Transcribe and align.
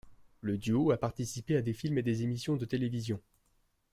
Le 0.39 0.57
duo 0.57 0.89
a 0.89 0.97
participé 0.97 1.55
à 1.57 1.61
des 1.61 1.73
films 1.73 1.99
et 1.99 2.01
des 2.01 2.23
émissions 2.23 2.55
de 2.55 2.65
télévisions. 2.65 3.21